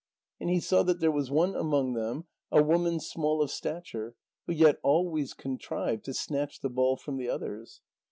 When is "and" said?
0.39-0.49